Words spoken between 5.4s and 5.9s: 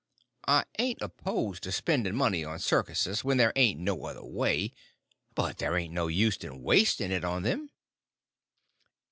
there